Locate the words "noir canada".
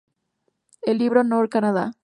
1.23-1.93